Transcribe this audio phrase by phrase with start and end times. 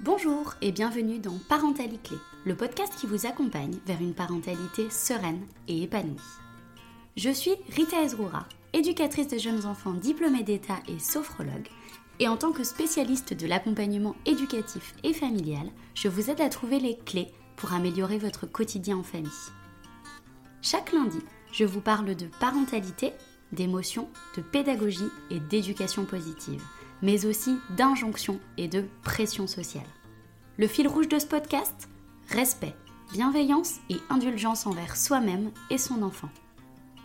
[0.00, 5.82] Bonjour et bienvenue dans Parentalité le podcast qui vous accompagne vers une parentalité sereine et
[5.82, 6.20] épanouie.
[7.16, 11.68] Je suis Rita Ezroura, éducatrice de jeunes enfants diplômée d'État et sophrologue,
[12.18, 16.80] et en tant que spécialiste de l'accompagnement éducatif et familial, je vous aide à trouver
[16.80, 19.30] les clés pour améliorer votre quotidien en famille.
[20.60, 21.20] Chaque lundi,
[21.52, 23.12] je vous parle de parentalité,
[23.52, 26.62] d'émotion, de pédagogie et d'éducation positive,
[27.04, 29.86] mais aussi d'injonction et de pression sociale.
[30.56, 31.88] Le fil rouge de ce podcast
[32.30, 32.74] Respect,
[33.12, 36.30] bienveillance et indulgence envers soi-même et son enfant.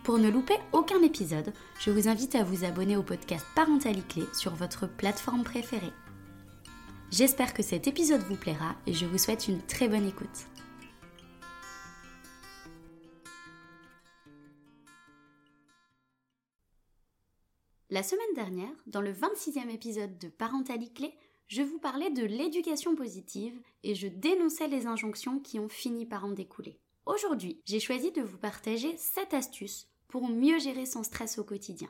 [0.02, 4.54] Pour ne louper aucun épisode, je vous invite à vous abonner au podcast Parentalité sur
[4.54, 5.92] votre plateforme préférée.
[7.10, 10.46] J'espère que cet épisode vous plaira et je vous souhaite une très bonne écoute.
[17.92, 21.12] La semaine dernière, dans le 26e épisode de Parentalité,
[21.48, 26.24] je vous parlais de l'éducation positive et je dénonçais les injonctions qui ont fini par
[26.24, 26.78] en découler.
[27.04, 31.88] Aujourd'hui, j'ai choisi de vous partager cette astuce pour mieux gérer son stress au quotidien.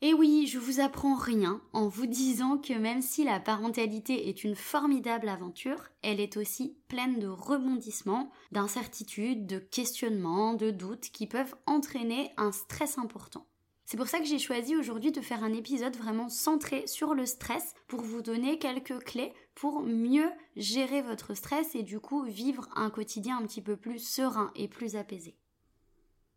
[0.00, 4.42] Et oui, je vous apprends rien en vous disant que même si la parentalité est
[4.42, 11.28] une formidable aventure, elle est aussi pleine de rebondissements, d'incertitudes, de questionnements, de doutes qui
[11.28, 13.46] peuvent entraîner un stress important.
[13.90, 17.24] C'est pour ça que j'ai choisi aujourd'hui de faire un épisode vraiment centré sur le
[17.24, 22.68] stress pour vous donner quelques clés pour mieux gérer votre stress et du coup vivre
[22.76, 25.38] un quotidien un petit peu plus serein et plus apaisé.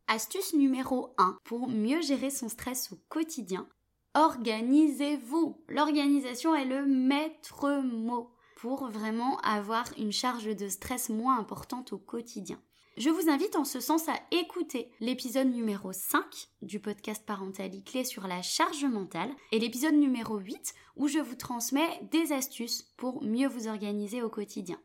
[0.07, 3.67] Astuce numéro 1 pour mieux gérer son stress au quotidien.
[4.13, 5.61] Organisez-vous.
[5.67, 11.97] L'organisation est le maître mot pour vraiment avoir une charge de stress moins importante au
[11.97, 12.61] quotidien.
[12.97, 16.23] Je vous invite en ce sens à écouter l'épisode numéro 5
[16.61, 21.35] du podcast Parentalité Clé sur la charge mentale et l'épisode numéro 8 où je vous
[21.35, 24.77] transmets des astuces pour mieux vous organiser au quotidien.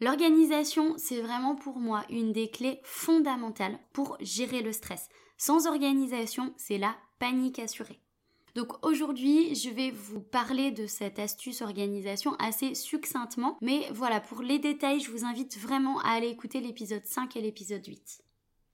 [0.00, 5.08] L'organisation, c'est vraiment pour moi une des clés fondamentales pour gérer le stress.
[5.38, 8.00] Sans organisation, c'est la panique assurée.
[8.54, 14.42] Donc aujourd'hui, je vais vous parler de cette astuce organisation assez succinctement, mais voilà, pour
[14.42, 18.22] les détails, je vous invite vraiment à aller écouter l'épisode 5 et l'épisode 8.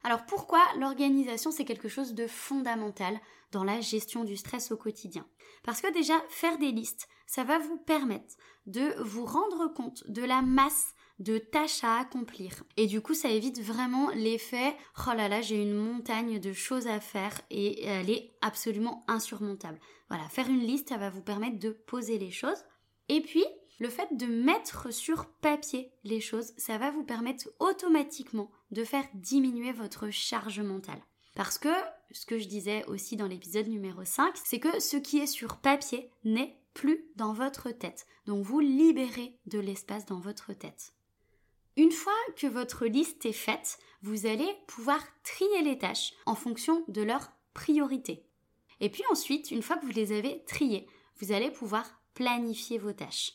[0.03, 3.19] Alors pourquoi l'organisation c'est quelque chose de fondamental
[3.53, 5.27] dans la gestion du stress au quotidien?
[5.65, 8.37] Parce que déjà faire des listes, ça va vous permettre
[8.67, 12.63] de vous rendre compte de la masse de tâches à accomplir.
[12.77, 16.87] Et du coup, ça évite vraiment l'effet oh là là, j'ai une montagne de choses
[16.87, 19.81] à faire et elle est absolument insurmontable.
[20.09, 22.65] Voilà, faire une liste, ça va vous permettre de poser les choses.
[23.09, 23.45] Et puis,
[23.79, 29.07] le fait de mettre sur papier les choses, ça va vous permettre automatiquement de faire
[29.15, 31.03] diminuer votre charge mentale.
[31.35, 31.69] Parce que,
[32.13, 35.59] ce que je disais aussi dans l'épisode numéro 5, c'est que ce qui est sur
[35.59, 38.07] papier n'est plus dans votre tête.
[38.27, 40.96] Donc vous libérez de l'espace dans votre tête.
[41.77, 46.83] Une fois que votre liste est faite, vous allez pouvoir trier les tâches en fonction
[46.89, 48.25] de leur priorité.
[48.81, 50.87] Et puis ensuite, une fois que vous les avez triées,
[51.19, 51.85] vous allez pouvoir
[52.15, 53.33] planifier vos tâches.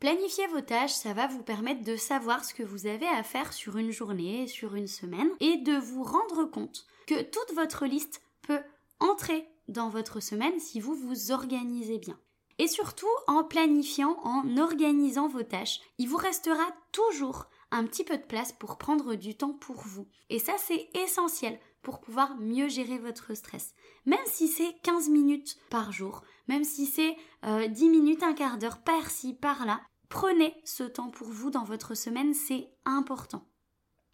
[0.00, 3.52] Planifier vos tâches, ça va vous permettre de savoir ce que vous avez à faire
[3.52, 8.22] sur une journée, sur une semaine, et de vous rendre compte que toute votre liste
[8.42, 8.60] peut
[8.98, 12.18] entrer dans votre semaine si vous vous organisez bien.
[12.58, 18.16] Et surtout, en planifiant, en organisant vos tâches, il vous restera toujours un petit peu
[18.16, 20.06] de place pour prendre du temps pour vous.
[20.30, 23.74] Et ça, c'est essentiel pour pouvoir mieux gérer votre stress.
[24.06, 28.58] Même si c'est 15 minutes par jour, même si c'est 10 euh, minutes, un quart
[28.58, 33.44] d'heure par-ci, par-là, prenez ce temps pour vous dans votre semaine, c'est important.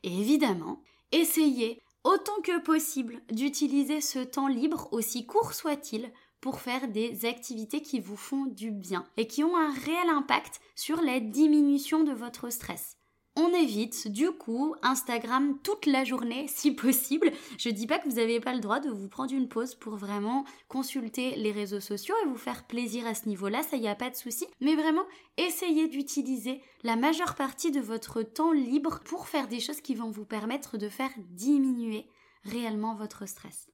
[0.02, 0.82] Et évidemment,
[1.12, 6.10] essayez autant que possible d'utiliser ce temps libre, aussi court soit-il,
[6.40, 10.62] pour faire des activités qui vous font du bien et qui ont un réel impact
[10.74, 12.96] sur la diminution de votre stress
[13.36, 17.32] on évite du coup Instagram toute la journée si possible.
[17.58, 19.96] Je dis pas que vous n'avez pas le droit de vous prendre une pause pour
[19.96, 23.94] vraiment consulter les réseaux sociaux et vous faire plaisir à ce niveau-là, ça y a
[23.94, 25.04] pas de souci, mais vraiment
[25.36, 30.10] essayez d'utiliser la majeure partie de votre temps libre pour faire des choses qui vont
[30.10, 32.06] vous permettre de faire diminuer
[32.44, 33.70] réellement votre stress.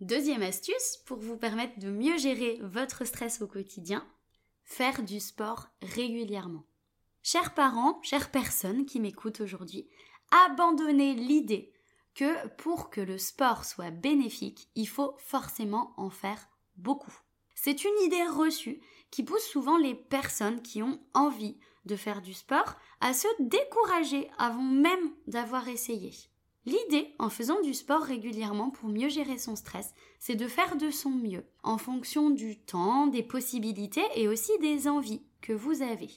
[0.00, 4.06] Deuxième astuce pour vous permettre de mieux gérer votre stress au quotidien,
[4.62, 6.67] faire du sport régulièrement.
[7.30, 9.86] Chers parents, chères personnes qui m'écoutent aujourd'hui,
[10.46, 11.74] abandonnez l'idée
[12.14, 16.48] que pour que le sport soit bénéfique, il faut forcément en faire
[16.78, 17.12] beaucoup.
[17.54, 18.80] C'est une idée reçue
[19.10, 24.30] qui pousse souvent les personnes qui ont envie de faire du sport à se décourager
[24.38, 26.14] avant même d'avoir essayé.
[26.64, 30.90] L'idée, en faisant du sport régulièrement pour mieux gérer son stress, c'est de faire de
[30.90, 36.08] son mieux, en fonction du temps, des possibilités et aussi des envies que vous avez.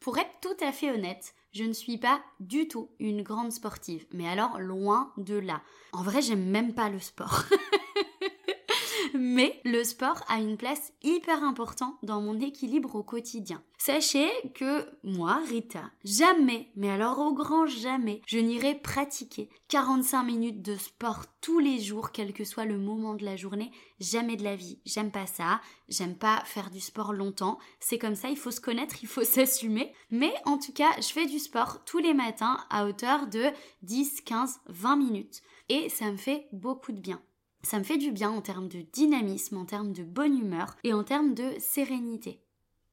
[0.00, 4.06] Pour être tout à fait honnête, je ne suis pas du tout une grande sportive,
[4.12, 5.60] mais alors loin de là.
[5.92, 7.42] En vrai, j'aime même pas le sport.
[9.18, 13.62] mais le sport a une place hyper importante dans mon équilibre au quotidien.
[13.78, 20.62] Sachez que moi, Rita, jamais, mais alors au grand jamais, je n'irai pratiquer 45 minutes
[20.62, 23.70] de sport tous les jours, quel que soit le moment de la journée.
[23.98, 24.80] Jamais de la vie.
[24.84, 25.60] J'aime pas ça.
[25.88, 27.58] J'aime pas faire du sport longtemps.
[27.78, 29.92] C'est comme ça, il faut se connaître, il faut s'assumer.
[30.10, 33.44] Mais en tout cas, je fais du sport tous les matins à hauteur de
[33.82, 35.42] 10, 15, 20 minutes.
[35.68, 37.22] Et ça me fait beaucoup de bien.
[37.62, 40.92] Ça me fait du bien en termes de dynamisme, en termes de bonne humeur et
[40.92, 42.40] en termes de sérénité.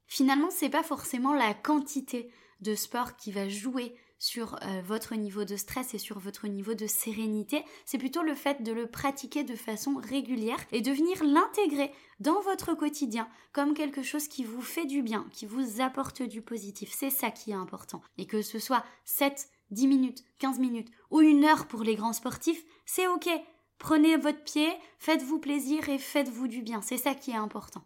[0.07, 2.29] Finalement, c'est pas forcément la quantité
[2.61, 6.73] de sport qui va jouer sur euh, votre niveau de stress et sur votre niveau
[6.73, 11.23] de sérénité, c'est plutôt le fait de le pratiquer de façon régulière et de venir
[11.23, 16.23] l'intégrer dans votre quotidien comme quelque chose qui vous fait du bien, qui vous apporte
[16.23, 16.91] du positif.
[16.91, 18.01] C'est ça qui est important.
[18.17, 22.13] Et que ce soit 7, 10 minutes, 15 minutes ou une heure pour les grands
[22.13, 23.29] sportifs, c'est ok.
[23.79, 24.69] Prenez votre pied,
[24.99, 26.81] faites-vous plaisir et faites-vous du bien.
[26.81, 27.83] C'est ça qui est important.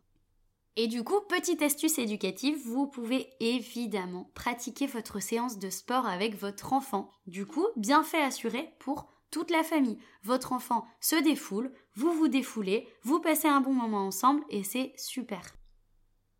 [0.77, 6.35] Et du coup, petite astuce éducative, vous pouvez évidemment pratiquer votre séance de sport avec
[6.39, 7.11] votre enfant.
[7.27, 9.97] Du coup, bien fait assuré pour toute la famille.
[10.23, 14.93] Votre enfant se défoule, vous vous défoulez, vous passez un bon moment ensemble et c'est
[14.97, 15.41] super.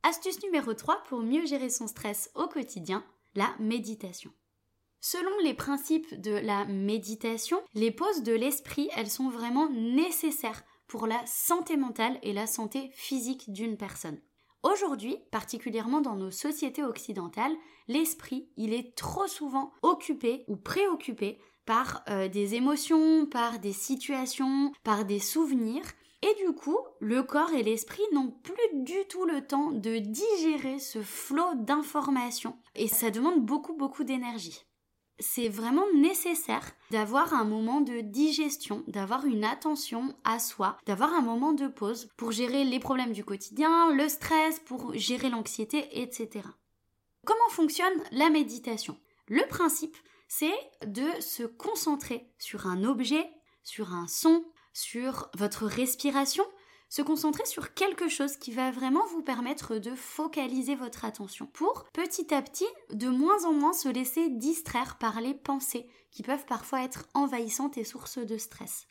[0.03, 3.03] Astuce numéro 3 pour mieux gérer son stress au quotidien,
[3.36, 4.31] la méditation.
[5.03, 11.07] Selon les principes de la méditation, les pauses de l'esprit, elles sont vraiment nécessaires pour
[11.07, 14.21] la santé mentale et la santé physique d'une personne.
[14.62, 17.56] Aujourd'hui, particulièrement dans nos sociétés occidentales,
[17.88, 24.71] l'esprit, il est trop souvent occupé ou préoccupé par euh, des émotions, par des situations,
[24.83, 25.86] par des souvenirs.
[26.21, 30.77] Et du coup, le corps et l'esprit n'ont plus du tout le temps de digérer
[30.77, 32.56] ce flot d'informations.
[32.75, 34.62] Et ça demande beaucoup, beaucoup d'énergie
[35.22, 41.22] c'est vraiment nécessaire d'avoir un moment de digestion, d'avoir une attention à soi, d'avoir un
[41.22, 46.48] moment de pause pour gérer les problèmes du quotidien, le stress, pour gérer l'anxiété, etc.
[47.26, 48.98] Comment fonctionne la méditation?
[49.28, 49.96] Le principe,
[50.28, 50.54] c'est
[50.86, 53.30] de se concentrer sur un objet,
[53.64, 56.46] sur un son, sur votre respiration,
[56.92, 61.86] se concentrer sur quelque chose qui va vraiment vous permettre de focaliser votre attention pour
[61.94, 66.46] petit à petit de moins en moins se laisser distraire par les pensées qui peuvent
[66.46, 68.90] parfois être envahissantes et sources de stress.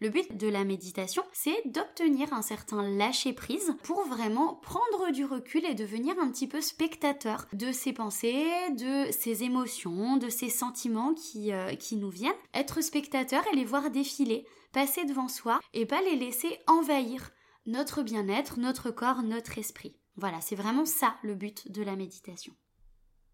[0.00, 5.64] Le but de la méditation, c'est d'obtenir un certain lâcher-prise pour vraiment prendre du recul
[5.66, 8.44] et devenir un petit peu spectateur de ses pensées,
[8.76, 12.32] de ses émotions, de ses sentiments euh, qui nous viennent.
[12.54, 17.30] Être spectateur et les voir défiler, passer devant soi et pas les laisser envahir
[17.64, 19.96] notre bien-être, notre corps, notre esprit.
[20.16, 22.52] Voilà, c'est vraiment ça le but de la méditation.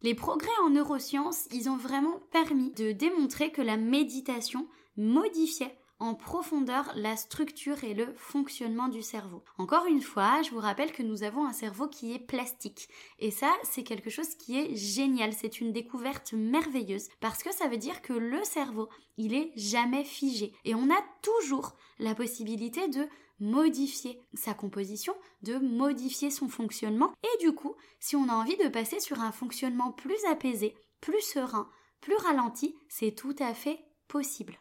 [0.03, 6.15] Les progrès en neurosciences, ils ont vraiment permis de démontrer que la méditation modifiait en
[6.15, 9.45] profondeur la structure et le fonctionnement du cerveau.
[9.59, 12.89] Encore une fois, je vous rappelle que nous avons un cerveau qui est plastique.
[13.19, 15.35] Et ça, c'est quelque chose qui est génial.
[15.35, 18.89] C'est une découverte merveilleuse parce que ça veut dire que le cerveau,
[19.19, 20.53] il est jamais figé.
[20.65, 23.07] Et on a toujours la possibilité de
[23.39, 27.13] modifier sa composition, de modifier son fonctionnement.
[27.23, 31.23] Et du coup, si on a envie de passer sur un fonctionnement plus apaisé, plus
[31.23, 31.69] serein,
[32.01, 34.59] plus ralenti, c'est tout à fait possible.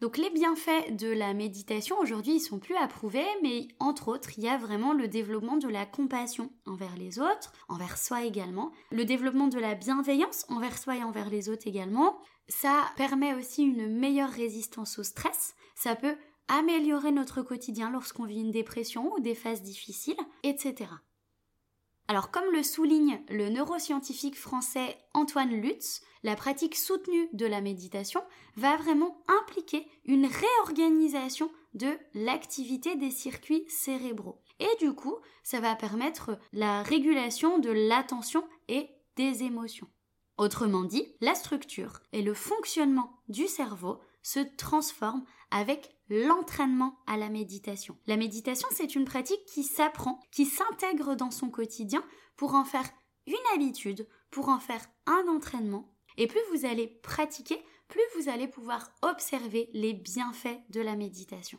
[0.00, 4.44] Donc les bienfaits de la méditation aujourd'hui ils sont plus approuvés, mais entre autres il
[4.44, 9.04] y a vraiment le développement de la compassion envers les autres, envers soi également, le
[9.04, 12.18] développement de la bienveillance envers soi et envers les autres également.
[12.48, 16.16] Ça permet aussi une meilleure résistance au stress, ça peut
[16.48, 20.90] améliorer notre quotidien lorsqu'on vit une dépression ou des phases difficiles, etc.
[22.06, 28.22] Alors comme le souligne le neuroscientifique français Antoine Lutz, la pratique soutenue de la méditation
[28.56, 34.40] va vraiment impliquer une réorganisation de l'activité des circuits cérébraux.
[34.60, 39.88] Et du coup, ça va permettre la régulation de l'attention et des émotions.
[40.36, 47.28] Autrement dit, la structure et le fonctionnement du cerveau se transforment avec l'entraînement à la
[47.28, 47.96] méditation.
[48.06, 52.04] La méditation, c'est une pratique qui s'apprend, qui s'intègre dans son quotidien
[52.36, 52.88] pour en faire
[53.26, 55.94] une habitude, pour en faire un entraînement.
[56.16, 61.58] Et plus vous allez pratiquer, plus vous allez pouvoir observer les bienfaits de la méditation.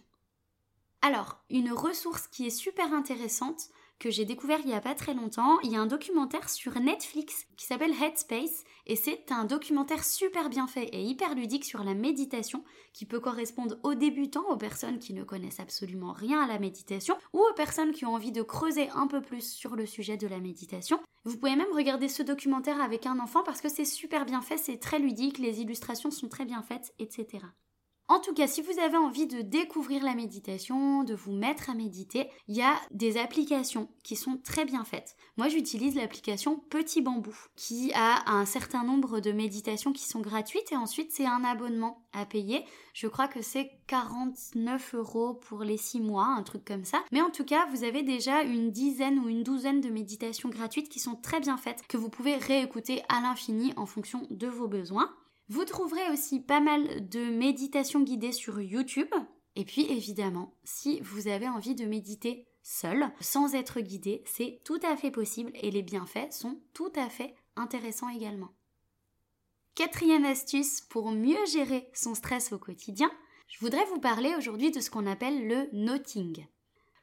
[1.02, 5.14] Alors, une ressource qui est super intéressante que j'ai découvert il y a pas très
[5.14, 5.60] longtemps.
[5.62, 10.50] Il y a un documentaire sur Netflix qui s'appelle Headspace et c'est un documentaire super
[10.50, 15.00] bien fait et hyper ludique sur la méditation qui peut correspondre aux débutants, aux personnes
[15.00, 18.42] qui ne connaissent absolument rien à la méditation ou aux personnes qui ont envie de
[18.42, 21.00] creuser un peu plus sur le sujet de la méditation.
[21.24, 24.58] Vous pouvez même regarder ce documentaire avec un enfant parce que c'est super bien fait,
[24.58, 27.40] c'est très ludique, les illustrations sont très bien faites, etc.
[28.08, 31.74] En tout cas, si vous avez envie de découvrir la méditation, de vous mettre à
[31.74, 35.16] méditer, il y a des applications qui sont très bien faites.
[35.38, 40.72] Moi, j'utilise l'application Petit Bambou, qui a un certain nombre de méditations qui sont gratuites
[40.72, 42.64] et ensuite c'est un abonnement à payer.
[42.94, 47.04] Je crois que c'est 49 euros pour les 6 mois, un truc comme ça.
[47.12, 50.90] Mais en tout cas, vous avez déjà une dizaine ou une douzaine de méditations gratuites
[50.90, 54.68] qui sont très bien faites, que vous pouvez réécouter à l'infini en fonction de vos
[54.68, 55.12] besoins.
[55.48, 59.14] Vous trouverez aussi pas mal de méditations guidées sur YouTube.
[59.56, 64.80] Et puis évidemment, si vous avez envie de méditer seul, sans être guidé, c'est tout
[64.84, 68.50] à fait possible et les bienfaits sont tout à fait intéressants également.
[69.76, 73.12] Quatrième astuce pour mieux gérer son stress au quotidien,
[73.48, 76.48] je voudrais vous parler aujourd'hui de ce qu'on appelle le noting.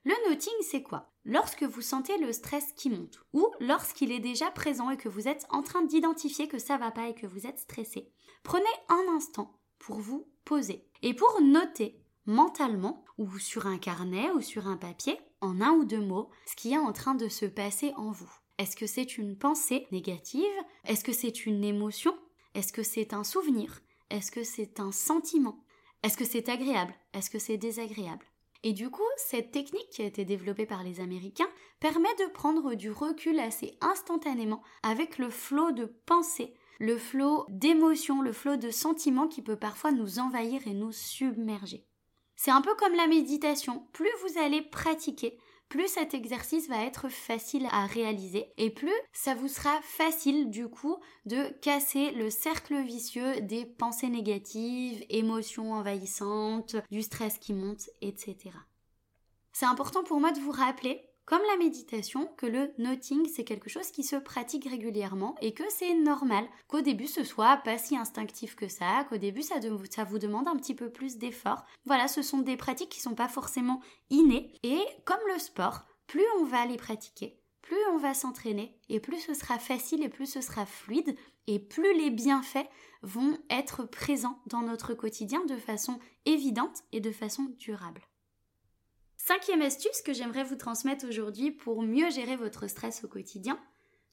[0.04, 1.12] Le noting, c'est quoi?
[1.24, 5.28] Lorsque vous sentez le stress qui monte, ou lorsqu'il est déjà présent et que vous
[5.28, 8.10] êtes en train d'identifier que ça va pas et que vous êtes stressé,
[8.42, 10.88] prenez un instant pour vous poser.
[11.02, 15.84] Et pour noter mentalement ou sur un carnet ou sur un papier, en un ou
[15.84, 18.30] deux mots, ce qui est en train de se passer en vous.
[18.58, 20.44] Est-ce que c'est une pensée négative?
[20.84, 22.16] Est-ce que c'est une émotion?
[22.54, 23.80] Est-ce que c'est un souvenir?
[24.10, 25.64] Est-ce que c'est un sentiment?
[26.02, 26.94] Est-ce que c'est agréable?
[27.12, 28.26] Est-ce que c'est désagréable?
[28.62, 31.48] Et du coup, cette technique qui a été développée par les Américains
[31.80, 38.22] permet de prendre du recul assez instantanément avec le flot de pensées, le flot d'émotions,
[38.22, 41.86] le flot de sentiments qui peut parfois nous envahir et nous submerger.
[42.34, 43.86] C'est un peu comme la méditation.
[43.92, 49.36] Plus vous allez pratiquer, plus cet exercice va être facile à réaliser et plus ça
[49.36, 56.74] vous sera facile du coup de casser le cercle vicieux des pensées négatives, émotions envahissantes,
[56.90, 58.50] du stress qui monte, etc.
[59.52, 63.70] C'est important pour moi de vous rappeler comme la méditation, que le noting, c'est quelque
[63.70, 67.96] chose qui se pratique régulièrement et que c'est normal qu'au début ce soit pas si
[67.96, 69.60] instinctif que ça, qu'au début ça,
[70.04, 71.64] vous demande un petit peu plus d'effort.
[71.84, 76.24] Voilà, ce sont des pratiques qui sont pas forcément innées et comme le sport, plus
[76.40, 80.26] on va les pratiquer, plus on va s'entraîner et plus ce sera facile et plus
[80.26, 82.68] ce sera fluide et plus les bienfaits
[83.02, 88.02] vont être présents dans notre quotidien de façon évidente et de façon durable.
[89.24, 93.56] Cinquième astuce que j'aimerais vous transmettre aujourd'hui pour mieux gérer votre stress au quotidien,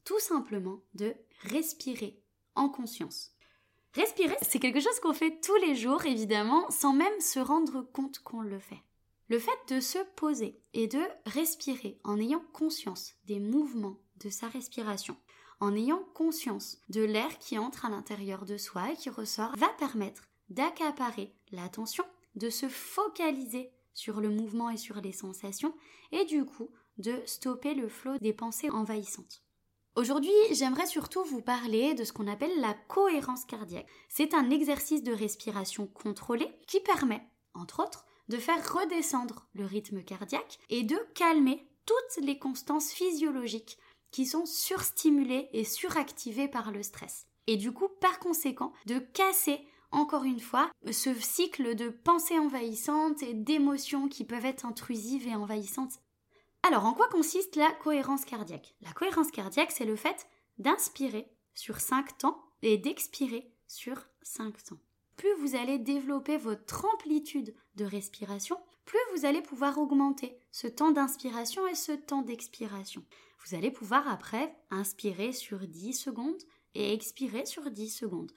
[0.05, 2.21] tout simplement de respirer
[2.53, 3.31] en conscience.
[3.95, 8.19] Respirer, c'est quelque chose qu'on fait tous les jours, évidemment, sans même se rendre compte
[8.19, 8.83] qu'on le fait.
[9.29, 14.47] Le fait de se poser et de respirer en ayant conscience des mouvements de sa
[14.47, 15.17] respiration,
[15.59, 19.69] en ayant conscience de l'air qui entre à l'intérieur de soi et qui ressort, va
[19.69, 25.73] permettre d'accaparer l'attention, de se focaliser sur le mouvement et sur les sensations,
[26.11, 29.43] et du coup de stopper le flot des pensées envahissantes.
[29.95, 33.87] Aujourd'hui, j'aimerais surtout vous parler de ce qu'on appelle la cohérence cardiaque.
[34.07, 37.21] C'est un exercice de respiration contrôlée qui permet,
[37.53, 43.77] entre autres, de faire redescendre le rythme cardiaque et de calmer toutes les constances physiologiques
[44.11, 47.27] qui sont surstimulées et suractivées par le stress.
[47.47, 49.59] Et du coup, par conséquent, de casser
[49.91, 55.35] encore une fois, ce cycle de pensées envahissantes et d'émotions qui peuvent être intrusives et
[55.35, 55.99] envahissantes.
[56.63, 58.75] Alors, en quoi consiste la cohérence cardiaque?
[58.81, 60.27] La cohérence cardiaque, c'est le fait
[60.57, 64.79] d'inspirer sur 5 temps et d'expirer sur 5 temps.
[65.15, 70.91] Plus vous allez développer votre amplitude de respiration, plus vous allez pouvoir augmenter ce temps
[70.91, 73.03] d'inspiration et ce temps d'expiration.
[73.45, 76.41] Vous allez pouvoir après inspirer sur 10 secondes
[76.75, 78.31] et expirer sur 10 secondes.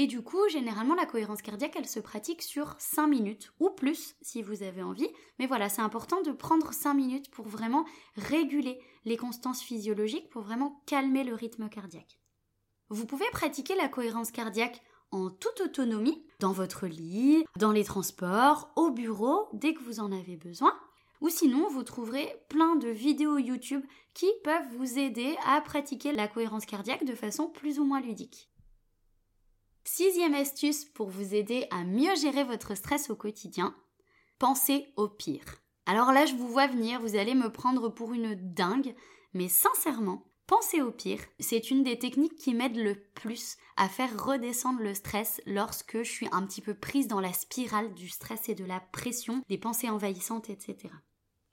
[0.00, 4.14] Et du coup, généralement, la cohérence cardiaque, elle se pratique sur 5 minutes ou plus
[4.22, 5.08] si vous avez envie.
[5.40, 10.42] Mais voilà, c'est important de prendre 5 minutes pour vraiment réguler les constances physiologiques, pour
[10.42, 12.20] vraiment calmer le rythme cardiaque.
[12.90, 18.70] Vous pouvez pratiquer la cohérence cardiaque en toute autonomie, dans votre lit, dans les transports,
[18.76, 20.78] au bureau, dès que vous en avez besoin.
[21.22, 23.82] Ou sinon, vous trouverez plein de vidéos YouTube
[24.14, 28.48] qui peuvent vous aider à pratiquer la cohérence cardiaque de façon plus ou moins ludique.
[29.84, 33.74] Sixième astuce pour vous aider à mieux gérer votre stress au quotidien,
[34.38, 35.62] pensez au pire.
[35.86, 38.94] Alors là, je vous vois venir, vous allez me prendre pour une dingue,
[39.32, 41.20] mais sincèrement, pensez au pire.
[41.38, 46.10] C'est une des techniques qui m'aide le plus à faire redescendre le stress lorsque je
[46.10, 49.58] suis un petit peu prise dans la spirale du stress et de la pression, des
[49.58, 50.92] pensées envahissantes, etc.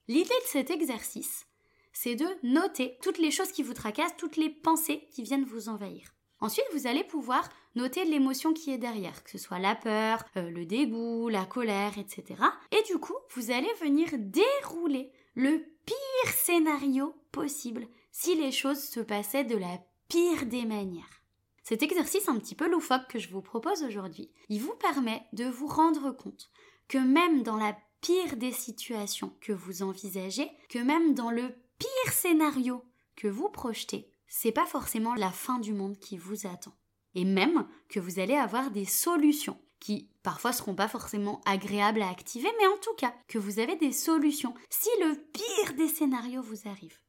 [0.07, 1.45] L'idée de cet exercice,
[1.93, 5.69] c'est de noter toutes les choses qui vous tracassent, toutes les pensées qui viennent vous
[5.69, 6.14] envahir.
[6.41, 10.49] Ensuite, vous allez pouvoir noter l'émotion qui est derrière, que ce soit la peur, euh,
[10.49, 12.41] le dégoût, la colère, etc.
[12.71, 18.99] Et du coup, vous allez venir dérouler le pire scénario possible si les choses se
[18.99, 21.21] passaient de la pire des manières.
[21.63, 25.45] Cet exercice un petit peu loufoque que je vous propose aujourd'hui, il vous permet de
[25.45, 26.51] vous rendre compte
[26.87, 32.13] que même dans la pire des situations que vous envisagez, que même dans le pire
[32.13, 32.83] scénario
[33.15, 36.73] que vous projetez, c'est pas forcément la fin du monde qui vous attend.
[37.13, 42.09] Et même que vous allez avoir des solutions qui parfois seront pas forcément agréables à
[42.09, 46.41] activer, mais en tout cas que vous avez des solutions si le pire des scénarios
[46.41, 46.99] vous arrive.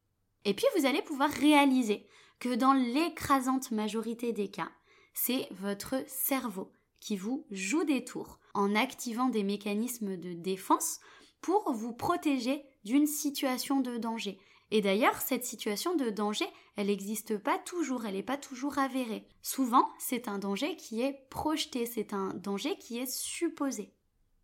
[0.44, 2.06] Et puis vous allez pouvoir réaliser
[2.38, 4.70] que dans l'écrasante majorité des cas,
[5.14, 6.70] c'est votre cerveau
[7.00, 11.00] qui vous joue des tours en activant des mécanismes de défense
[11.40, 14.38] pour vous protéger d'une situation de danger.
[14.70, 16.46] Et d'ailleurs, cette situation de danger,
[16.76, 19.26] elle n'existe pas toujours, elle n'est pas toujours avérée.
[19.42, 23.92] Souvent, c'est un danger qui est projeté, c'est un danger qui est supposé.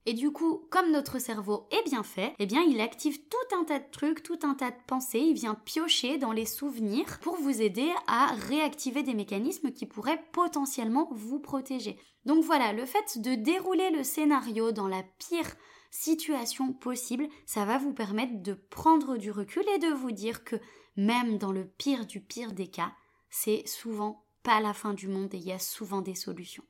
[0.04, 3.64] Et du coup, comme notre cerveau est bien fait, eh bien, il active tout un
[3.64, 7.36] tas de trucs, tout un tas de pensées, il vient piocher dans les souvenirs pour
[7.36, 11.96] vous aider à réactiver des mécanismes qui pourraient potentiellement vous protéger.
[12.24, 15.54] Donc voilà, le fait de dérouler le scénario dans la pire
[15.92, 20.56] situation possible, ça va vous permettre de prendre du recul et de vous dire que
[20.96, 22.92] même dans le pire du pire des cas,
[23.30, 26.64] c'est souvent pas la fin du monde et il y a souvent des solutions.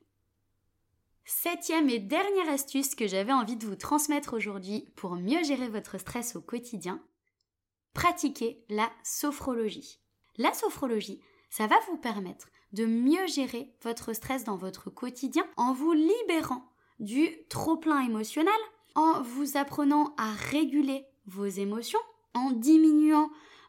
[1.25, 5.97] Septième et dernière astuce que j'avais envie de vous transmettre aujourd'hui pour mieux gérer votre
[5.97, 7.01] stress au quotidien,
[7.93, 9.99] pratiquez la sophrologie.
[10.37, 15.71] La sophrologie, ça va vous permettre de mieux gérer votre stress dans votre quotidien en
[15.71, 16.65] vous libérant
[16.99, 18.53] du trop-plein émotionnel,
[18.95, 21.99] en vous apprenant à réguler vos émotions,
[22.33, 23.02] en diminuant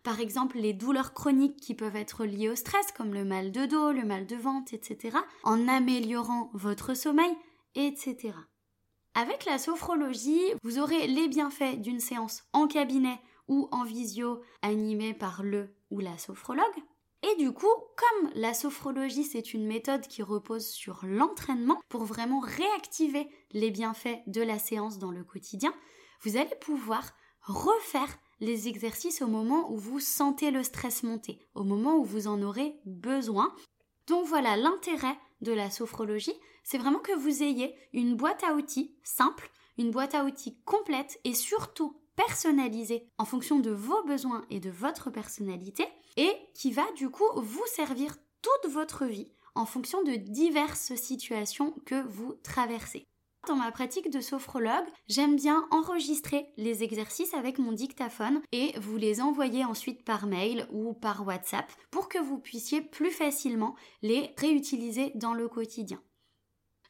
[0.04, 3.66] par exemple les douleurs chroniques qui peuvent être liées au stress comme le mal de
[3.66, 7.34] dos, le mal de ventre, etc., en améliorant votre sommeil,
[7.74, 8.34] etc.
[9.14, 13.18] Avec la sophrologie, vous aurez les bienfaits d'une séance en cabinet
[13.48, 16.64] ou en visio animée par le ou la sophrologue.
[17.22, 22.40] Et du coup, comme la sophrologie, c'est une méthode qui repose sur l'entraînement pour vraiment
[22.40, 25.72] réactiver les bienfaits de la séance dans le quotidien,
[26.20, 31.64] vous allez pouvoir refaire les exercices au moment où vous sentez le stress monter, au
[31.64, 33.52] moment où vous en aurez besoin.
[34.06, 38.94] Donc voilà, l'intérêt de la sophrologie, c'est vraiment que vous ayez une boîte à outils
[39.02, 44.60] simple, une boîte à outils complète et surtout personnalisée en fonction de vos besoins et
[44.60, 50.02] de votre personnalité et qui va du coup vous servir toute votre vie en fonction
[50.02, 53.06] de diverses situations que vous traversez.
[53.46, 58.96] Dans ma pratique de sophrologue, j'aime bien enregistrer les exercices avec mon dictaphone et vous
[58.96, 64.34] les envoyer ensuite par mail ou par WhatsApp pour que vous puissiez plus facilement les
[64.38, 66.00] réutiliser dans le quotidien.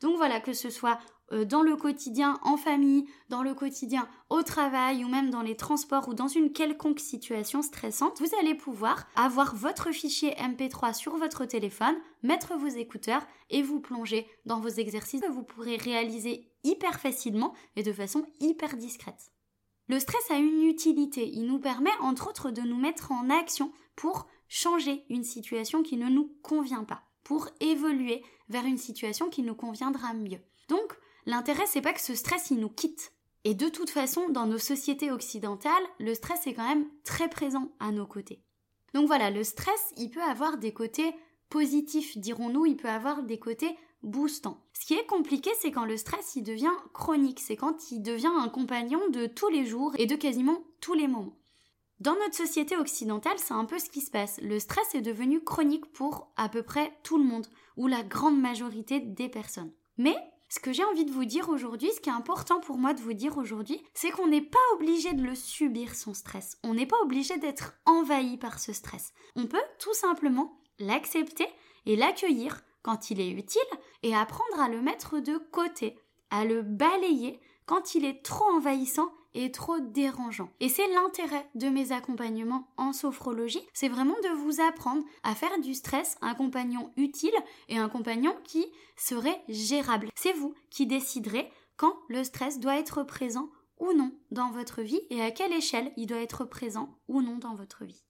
[0.01, 0.99] Donc voilà, que ce soit
[1.33, 6.09] dans le quotidien en famille, dans le quotidien au travail ou même dans les transports
[6.09, 11.45] ou dans une quelconque situation stressante, vous allez pouvoir avoir votre fichier MP3 sur votre
[11.45, 17.01] téléphone, mettre vos écouteurs et vous plonger dans vos exercices que vous pourrez réaliser hyper
[17.01, 19.31] facilement et de façon hyper discrète.
[19.89, 23.71] Le stress a une utilité, il nous permet entre autres de nous mettre en action
[23.97, 29.43] pour changer une situation qui ne nous convient pas, pour évoluer vers une situation qui
[29.43, 30.41] nous conviendra mieux.
[30.69, 33.13] Donc, L'intérêt, c'est pas que ce stress, il nous quitte.
[33.45, 37.73] Et de toute façon, dans nos sociétés occidentales, le stress est quand même très présent
[37.79, 38.43] à nos côtés.
[38.95, 41.15] Donc voilà, le stress, il peut avoir des côtés
[41.51, 44.61] positifs, dirons-nous, il peut avoir des côtés boostants.
[44.73, 48.33] Ce qui est compliqué, c'est quand le stress, il devient chronique, c'est quand il devient
[48.39, 51.37] un compagnon de tous les jours et de quasiment tous les moments.
[52.01, 54.41] Dans notre société occidentale, c'est un peu ce qui se passe.
[54.43, 58.39] Le stress est devenu chronique pour à peu près tout le monde, ou la grande
[58.39, 59.73] majorité des personnes.
[59.97, 60.17] Mais
[60.55, 63.01] ce que j'ai envie de vous dire aujourd'hui, ce qui est important pour moi de
[63.01, 66.59] vous dire aujourd'hui, c'est qu'on n'est pas obligé de le subir son stress.
[66.63, 69.13] On n'est pas obligé d'être envahi par ce stress.
[69.35, 71.49] On peut tout simplement l'accepter
[71.87, 73.61] et l'accueillir quand il est utile
[74.05, 75.99] et apprendre à le mettre de côté,
[76.31, 80.51] à le balayer quand il est trop envahissant et trop dérangeant.
[80.61, 85.59] Et c'est l'intérêt de mes accompagnements en sophrologie, c'est vraiment de vous apprendre à faire
[85.61, 87.35] du stress un compagnon utile
[87.69, 88.65] et un compagnon qui
[88.97, 90.09] serait gérable.
[90.15, 95.01] C'est vous qui déciderez quand le stress doit être présent ou non dans votre vie
[95.11, 98.05] et à quelle échelle il doit être présent ou non dans votre vie.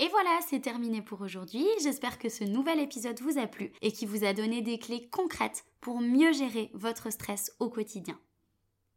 [0.00, 1.66] Et voilà, c'est terminé pour aujourd'hui.
[1.82, 5.08] J'espère que ce nouvel épisode vous a plu et qui vous a donné des clés
[5.10, 8.16] concrètes pour mieux gérer votre stress au quotidien.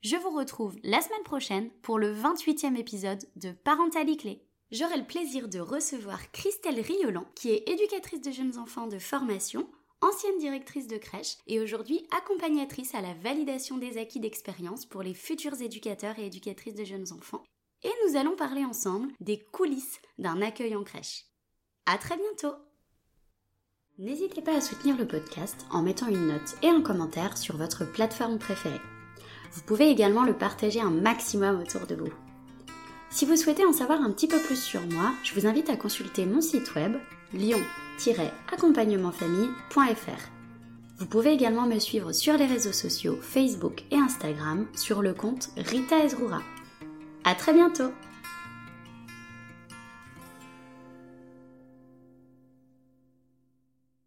[0.01, 4.43] Je vous retrouve la semaine prochaine pour le 28e épisode de Parentalité Clé.
[4.71, 9.69] J'aurai le plaisir de recevoir Christelle Riolan, qui est éducatrice de jeunes enfants de formation,
[10.01, 15.13] ancienne directrice de crèche et aujourd'hui accompagnatrice à la validation des acquis d'expérience pour les
[15.13, 17.43] futurs éducateurs et éducatrices de jeunes enfants.
[17.83, 21.25] Et nous allons parler ensemble des coulisses d'un accueil en crèche.
[21.85, 22.57] À très bientôt!
[23.99, 27.85] N'hésitez pas à soutenir le podcast en mettant une note et un commentaire sur votre
[27.85, 28.81] plateforme préférée.
[29.53, 32.13] Vous pouvez également le partager un maximum autour de vous.
[33.09, 35.75] Si vous souhaitez en savoir un petit peu plus sur moi, je vous invite à
[35.75, 36.95] consulter mon site web
[37.33, 40.29] lion-accompagnementfamille.fr.
[40.97, 45.49] Vous pouvez également me suivre sur les réseaux sociaux Facebook et Instagram sur le compte
[45.57, 46.39] Rita Ezrura.
[47.23, 47.91] À très bientôt